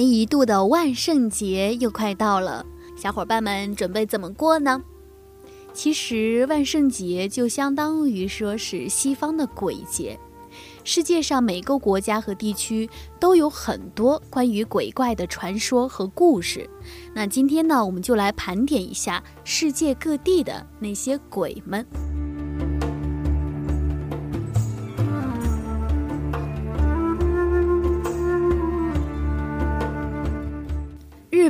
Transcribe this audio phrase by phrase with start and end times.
[0.00, 2.64] 年一度的万圣节又快到了，
[2.96, 4.82] 小伙伴们准备怎么过呢？
[5.74, 10.18] 其实万圣节就相当于说是西方的鬼节。
[10.84, 12.88] 世界上每个国家和地区
[13.20, 16.68] 都有很多关于鬼怪的传说和故事。
[17.14, 21.86] 那今天呢，我们就来盘点一下世界各地的那些鬼们。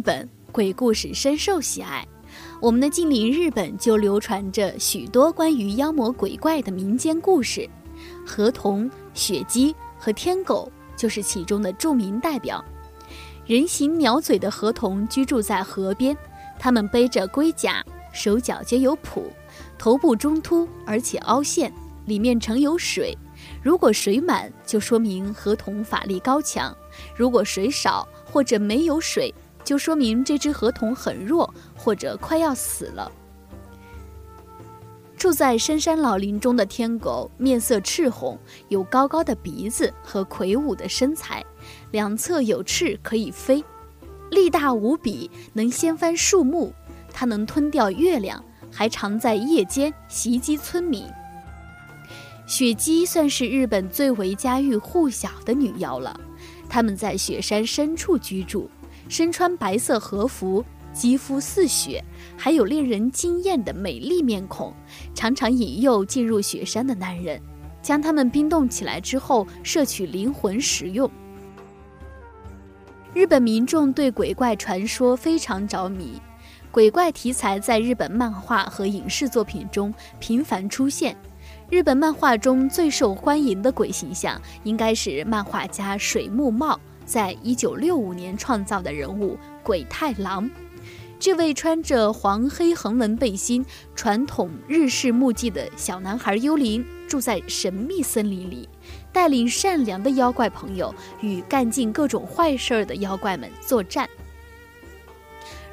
[0.00, 2.02] 日本鬼故事深受喜爱，
[2.58, 7.68] 我们的近邻日本就流传着许多关于妖魔鬼怪的民间故事。
[8.26, 12.64] 河童、雪鸡和天狗就是其中的著名代表。
[13.44, 16.16] 人形鸟嘴的河童居住在河边，
[16.58, 19.24] 它们背着龟甲，手脚皆有蹼，
[19.76, 21.70] 头部中凸而且凹陷，
[22.06, 23.14] 里面盛有水。
[23.62, 26.74] 如果水满，就说明河童法力高强；
[27.14, 33.10] 如果水少或者没有水，就说明这只河童很弱，或者快要死了。
[35.16, 38.38] 住在深山老林中的天狗，面色赤红，
[38.68, 41.44] 有高高的鼻子和魁梧的身材，
[41.90, 43.62] 两侧有翅可以飞，
[44.30, 46.72] 力大无比，能掀翻树木。
[47.12, 51.04] 它能吞掉月亮，还常在夜间袭击村民。
[52.46, 56.18] 雪姬算是日本最为家喻户晓的女妖了，
[56.68, 58.70] 她们在雪山深处居住。
[59.10, 62.02] 身穿白色和服，肌肤似雪，
[62.36, 64.72] 还有令人惊艳的美丽面孔，
[65.14, 67.40] 常常引诱进入雪山的男人，
[67.82, 71.10] 将他们冰冻起来之后摄取灵魂食用。
[73.12, 76.22] 日本民众对鬼怪传说非常着迷，
[76.70, 81.16] 鬼怪题材在日本漫画和影视作品中频繁出现。
[81.68, 86.78] 日本漫画中最受欢迎的鬼形象，应该是漫画家水木茂。
[87.10, 90.48] 在一九六五年创造的人物鬼太郎，
[91.18, 93.66] 这位穿着黄黑横纹背心、
[93.96, 98.68] 传统日式木屐的小男孩幽灵，住在神秘森林里，
[99.12, 104.08] 带领善良的妖怪朋友与干尽各种坏事儿的妖怪们作战。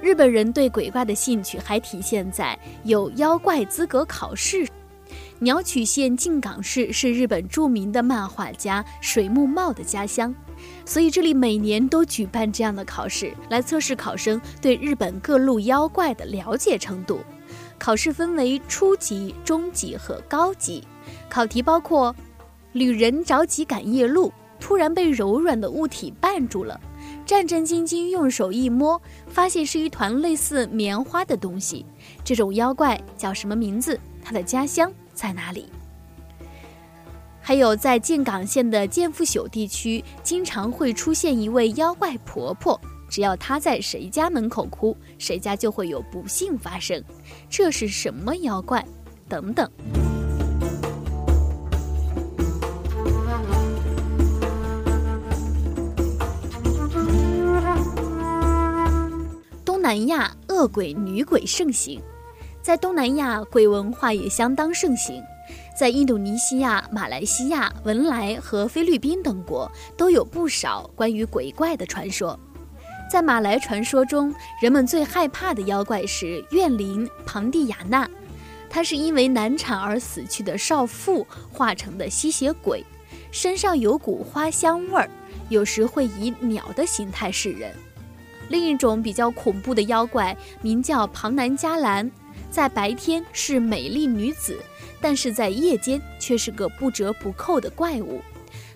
[0.00, 4.66] 日本人对鬼怪的兴趣还体现在有妖怪资格考试。
[5.40, 10.34] 鸟取县静冈市是日本著名的漫画家水木茂的家乡。
[10.84, 17.20] 所以这里每年都举办这样的考试，来测试考生对日本各路妖怪的了解程度。
[17.78, 20.82] 考试分为初级、中级和高级。
[21.28, 22.14] 考题包括：
[22.72, 26.80] 旅人着急赶夜路，突然被柔软的物体绊住了，
[27.26, 31.84] 战战兢兢用手一摸，发现是一团类似棉花的东西。
[32.24, 33.98] 这种妖怪叫什么名字？
[34.24, 35.68] 它的家乡在哪里？
[37.48, 47.00] 还有在静冈县的建富朽地区，经常会出现一位妖怪婆婆，只要她在谁家门口哭，谁家就会有不幸发生。
[47.48, 48.84] 这是什么妖怪？
[49.28, 49.70] 等等。
[59.64, 62.02] 东南亚恶鬼女鬼盛行，
[62.60, 65.22] 在东南亚鬼文化也相当盛行。
[65.76, 72.38] 在印度尼西亚、马来西亚、文莱和菲律宾等国，都有不少关于鬼怪的传说。
[73.10, 78.08] 在马来传说中，人们最害怕的妖怪是怨灵庞蒂亚娜，
[78.70, 82.82] 她是因为难产而死去的少妇化成的吸血鬼，
[83.30, 85.10] 身上有股花香味儿，
[85.50, 87.70] 有时会以鸟的形态示人。
[88.48, 92.10] 另一种比较恐怖的妖怪名叫庞南加兰，
[92.50, 94.58] 在白天是美丽女子。
[95.00, 98.20] 但是在夜间却是个不折不扣的怪物，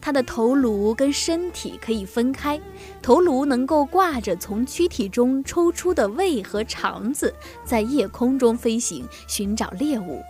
[0.00, 2.60] 它的头颅跟身体可以分开，
[3.02, 7.34] 头颅能够挂着从躯体中抽出的胃和肠子，
[7.64, 10.22] 在夜空中飞行寻找猎物，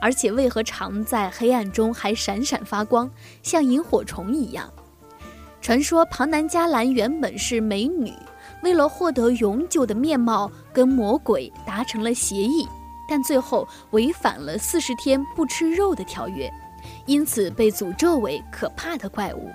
[0.00, 3.10] 而且胃和肠在黑暗中还闪闪发光，
[3.42, 4.72] 像萤火虫一样。
[5.60, 8.12] 传说庞南加兰原本是美女，
[8.62, 12.66] 为了获得永久的面貌，跟魔鬼达成了协议。
[13.10, 16.48] 但最后违反了四十天不吃肉的条约，
[17.06, 19.50] 因此被诅咒为可怕的怪物。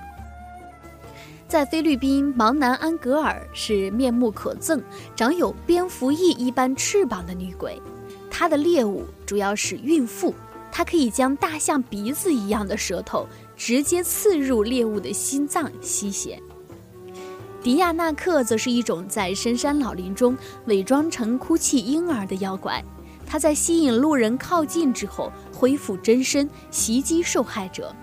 [1.47, 4.83] 在菲律宾，芒南安格尔是面目可憎、
[5.15, 7.81] 长有蝙蝠翼一般翅膀的女鬼，
[8.29, 10.35] 她的猎物主要是孕妇，
[10.69, 13.25] 她可以将大象鼻子一样的舌头
[13.55, 16.37] 直接刺入猎物的心脏吸血。
[17.63, 22.83] 迪亚纳克则是一种在深山老林中伪装成哭泣婴儿的妖怪。
[23.25, 27.93] 他在吸引路人靠近之后，恢复真身，袭击受害者。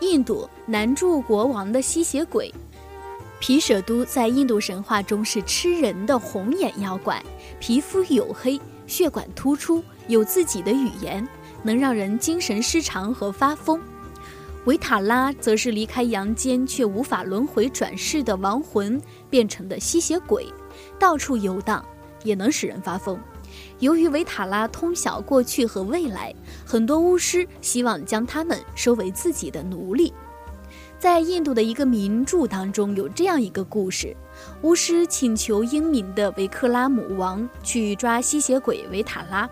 [0.00, 2.52] 印度南柱国王的吸血鬼
[3.38, 7.22] 皮舍都在印度神话中是吃人的红眼妖怪，
[7.60, 9.84] 皮肤黝黑，血管突出。
[10.08, 11.26] 有自己的语言，
[11.62, 13.80] 能让人精神失常和发疯。
[14.64, 19.00] 维塔拉则是离开阳间却无法轮回转世的亡魂
[19.30, 20.46] 变成的吸血鬼，
[20.98, 21.82] 到处游荡，
[22.24, 23.18] 也能使人发疯。
[23.78, 26.34] 由于维塔拉通晓过去和未来，
[26.66, 30.12] 很多巫师希望将他们收为自己的奴隶。
[30.98, 34.14] 在印度的一个名著当中，有这样一个故事：
[34.62, 39.48] 巫师请求英明的维克拉姆王去抓吸血鬼维塔拉。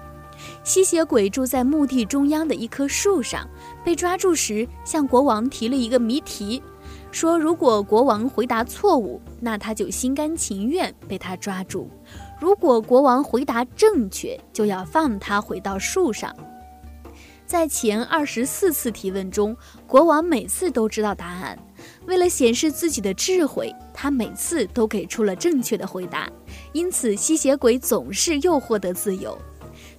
[0.64, 3.48] 吸血鬼住在墓地中央的一棵树上，
[3.84, 6.62] 被抓住时向国王提了一个谜题，
[7.10, 11.88] 说如果国王回答错误，那他就心甘情愿被他抓住；
[12.40, 16.34] 如果国王回答正确，就要放他回到树上。
[17.46, 19.56] 在前二十四次提问中，
[19.87, 21.56] 国王每次都知道答案。
[22.06, 26.28] 为了显示自己的智慧，他每次都给出了正确的回答，
[26.72, 29.38] 因此吸血鬼总是又获得自由。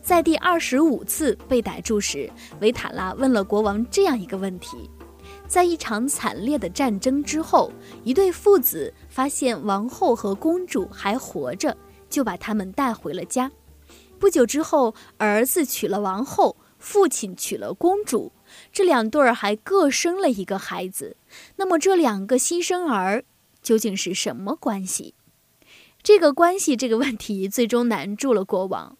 [0.07, 2.31] 在第二十五次被逮住时，
[2.61, 4.89] 维塔拉问了国王这样一个问题：
[5.49, 7.69] 在一场惨烈的战争之后，
[8.05, 11.75] 一对父子发现王后和公主还活着，
[12.09, 13.51] 就把他们带回了家。
[14.17, 16.55] 不久之后，儿子娶了王后。
[16.79, 18.31] 父亲娶了公主，
[18.71, 21.17] 这两对儿还各生了一个孩子。
[21.57, 23.25] 那么这两个新生儿
[23.61, 25.15] 究竟是什么关系？
[26.01, 28.95] 这个关系这个问题最终难住了国王。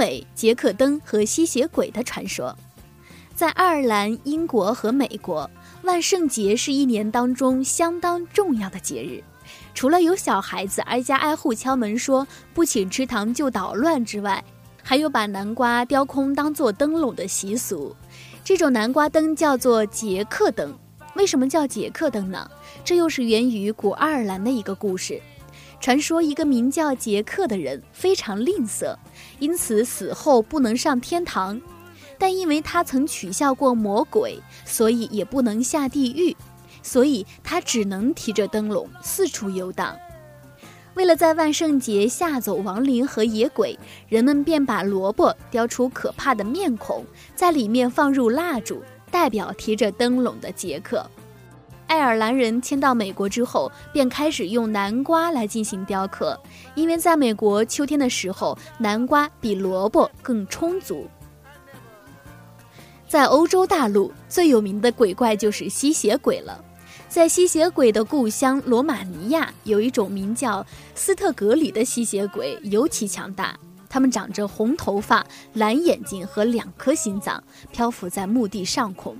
[0.00, 2.56] 美杰克登和吸血鬼的传说。
[3.34, 5.48] 在爱尔兰、英国和美国，
[5.82, 9.22] 万圣节是一年当中相当重要的节日。
[9.74, 14.42] 除了有小孩子挨家挨户敲门说“不请吃糖就捣乱”之外，
[14.82, 17.94] 还有把南瓜雕空当做灯笼的习俗。
[18.42, 20.74] 这种南瓜灯叫做杰克灯。
[21.14, 22.50] 为什么叫杰克灯呢？
[22.82, 25.20] 这又是源于古爱尔兰的一个故事。
[25.78, 28.94] 传说一个名叫杰克的人非常吝啬，
[29.38, 31.60] 因此死后不能上天堂。
[32.18, 36.36] 但因为他曾取笑过魔鬼，所以也不能下地狱，
[36.82, 39.96] 所以他只能提着灯笼四处游荡。
[40.94, 43.78] 为了在万圣节吓走亡灵和野鬼，
[44.08, 51.08] 人们便把萝卜雕出可怕的面孔，在里面放入蜡烛，代表提着灯笼的杰克。
[51.90, 56.40] 爱尔兰人迁到美国之后，便开始用南瓜来进行雕刻，
[56.76, 61.08] 因为在美国秋天的时候，南瓜比萝卜更充足。
[63.08, 66.64] 在欧洲大陆最有名的鬼怪就是吸血鬼了。
[67.08, 70.64] 在吸血鬼的故乡罗马尼亚，有一种名叫
[70.94, 73.58] 斯特格里的吸血鬼，尤其强大。
[73.88, 79.16] 他们长着红头发、蓝眼睛和两颗心脏，漂浮在墓地上空。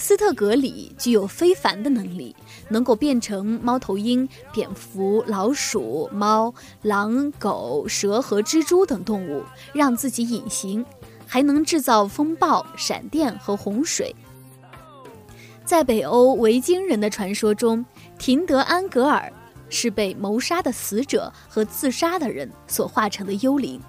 [0.00, 2.34] 斯特格里具有非凡的能力，
[2.70, 10.84] 能够变成猫头鹰、蝙蝠、老鼠、猫、狼、狗、蛇和蜘蛛等动物，让自己隐形。
[11.26, 14.12] 还能制造风暴、闪电和洪水。
[15.64, 17.86] 在北欧维京人的传说中，
[18.18, 19.32] 廷德安格尔
[19.68, 23.80] 是被谋杀的死者和自杀的人所化成的幽灵，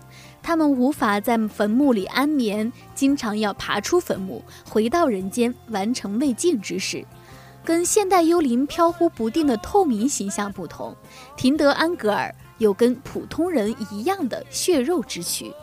[0.43, 7.05] 他们无法在坟墓里安眠，经常要爬出坟墓，回到人间完成未尽之事。
[7.63, 10.95] 跟现代幽灵飘忽不定的透明形象不同，
[11.37, 15.53] 廷德安格尔有跟普通人一样的血肉之躯。